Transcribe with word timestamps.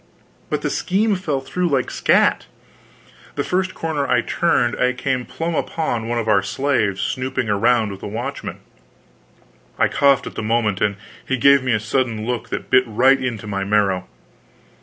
But 0.49 0.63
the 0.63 0.71
scheme 0.71 1.15
fell 1.15 1.41
through 1.41 1.67
like 1.67 1.91
scat! 1.91 2.47
The 3.35 3.43
first 3.43 3.75
corner 3.75 4.07
I 4.07 4.21
turned, 4.21 4.75
I 4.77 4.93
came 4.93 5.27
plump 5.27 5.55
upon 5.55 6.07
one 6.07 6.17
of 6.17 6.27
our 6.27 6.41
slaves, 6.41 6.99
snooping 7.01 7.47
around 7.51 7.91
with 7.91 8.01
a 8.01 8.07
watchman. 8.07 8.61
I 9.77 9.87
coughed 9.89 10.25
at 10.25 10.33
the 10.33 10.41
moment, 10.41 10.81
and 10.81 10.95
he 11.23 11.37
gave 11.37 11.61
me 11.61 11.73
a 11.73 11.79
sudden 11.79 12.25
look 12.25 12.49
that 12.49 12.71
bit 12.71 12.83
right 12.87 13.21
into 13.23 13.45
my 13.45 13.63
marrow. 13.63 14.07